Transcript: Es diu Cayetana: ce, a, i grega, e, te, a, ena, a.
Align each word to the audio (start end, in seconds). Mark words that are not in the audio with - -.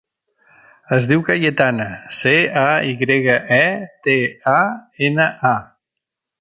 Es 0.95 1.07
diu 1.11 1.21
Cayetana: 1.27 1.85
ce, 2.21 2.33
a, 2.63 2.65
i 2.93 2.97
grega, 3.03 3.37
e, 3.61 3.63
te, 4.09 4.17
a, 4.57 4.59
ena, 5.13 5.33
a. 5.55 5.57